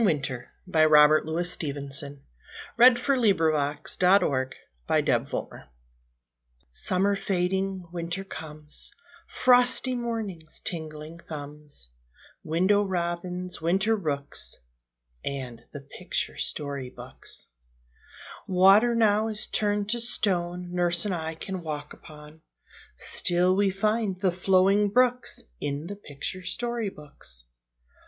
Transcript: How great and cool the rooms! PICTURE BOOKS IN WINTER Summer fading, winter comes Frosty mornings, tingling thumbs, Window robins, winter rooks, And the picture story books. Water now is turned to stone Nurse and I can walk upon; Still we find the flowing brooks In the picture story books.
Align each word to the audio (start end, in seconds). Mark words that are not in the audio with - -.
How 0.01 0.03
great 0.05 0.19
and 0.31 0.31
cool 0.31 0.41
the 0.65 0.89
rooms! 0.89 1.57
PICTURE 2.75 3.51
BOOKS 3.51 3.97
IN 4.01 5.05
WINTER 5.05 5.69
Summer 6.71 7.15
fading, 7.15 7.85
winter 7.91 8.23
comes 8.23 8.93
Frosty 9.27 9.93
mornings, 9.93 10.59
tingling 10.61 11.19
thumbs, 11.19 11.89
Window 12.43 12.81
robins, 12.81 13.61
winter 13.61 13.95
rooks, 13.95 14.57
And 15.23 15.63
the 15.71 15.81
picture 15.81 16.35
story 16.37 16.89
books. 16.89 17.49
Water 18.47 18.95
now 18.95 19.27
is 19.27 19.45
turned 19.45 19.89
to 19.89 19.99
stone 20.01 20.73
Nurse 20.73 21.05
and 21.05 21.13
I 21.13 21.35
can 21.35 21.61
walk 21.61 21.93
upon; 21.93 22.41
Still 22.95 23.55
we 23.55 23.69
find 23.69 24.19
the 24.19 24.31
flowing 24.31 24.89
brooks 24.89 25.43
In 25.59 25.85
the 25.85 25.95
picture 25.95 26.41
story 26.41 26.89
books. 26.89 27.45